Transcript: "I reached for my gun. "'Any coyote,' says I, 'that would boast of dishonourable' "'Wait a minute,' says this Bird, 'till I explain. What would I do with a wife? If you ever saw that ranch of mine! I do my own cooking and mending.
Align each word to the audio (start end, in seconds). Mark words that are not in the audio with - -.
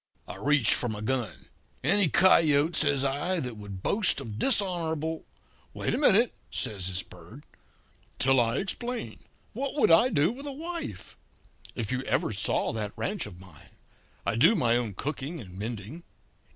"I 0.27 0.37
reached 0.37 0.73
for 0.73 0.89
my 0.89 1.01
gun. 1.01 1.47
"'Any 1.83 2.09
coyote,' 2.09 2.75
says 2.75 3.03
I, 3.05 3.39
'that 3.39 3.55
would 3.57 3.83
boast 3.83 4.19
of 4.19 4.39
dishonourable' 4.39 5.27
"'Wait 5.75 5.93
a 5.93 5.99
minute,' 5.99 6.33
says 6.49 6.87
this 6.87 7.03
Bird, 7.03 7.45
'till 8.17 8.39
I 8.39 8.57
explain. 8.57 9.19
What 9.53 9.75
would 9.75 9.91
I 9.91 10.09
do 10.09 10.31
with 10.31 10.47
a 10.47 10.51
wife? 10.51 11.15
If 11.75 11.91
you 11.91 12.01
ever 12.05 12.33
saw 12.33 12.73
that 12.73 12.93
ranch 12.97 13.27
of 13.27 13.39
mine! 13.39 13.69
I 14.25 14.33
do 14.35 14.55
my 14.55 14.75
own 14.75 14.95
cooking 14.95 15.39
and 15.39 15.55
mending. 15.59 16.01